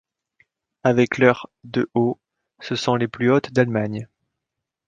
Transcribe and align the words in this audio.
Avec 0.81 1.19
leur 1.19 1.47
de 1.63 1.87
haut, 1.93 2.19
ce 2.59 2.73
sont 2.73 2.95
les 2.95 3.07
plus 3.07 3.29
hautes 3.31 3.51
d'Allemagne. 3.53 4.09